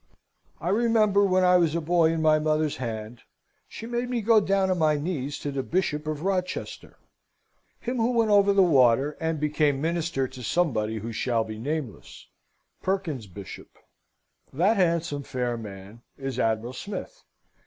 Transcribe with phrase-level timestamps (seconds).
[0.59, 3.21] I remember when I was a boy in my mother's hand,
[3.67, 6.97] she made me go down on my knees to the Bishop of Rochester;
[7.79, 12.25] him who went over the water, and became Minister to somebody who shall be nameless
[12.81, 13.77] Perkin's Bishop.
[14.51, 17.23] That handsome fair man is Admiral Smith.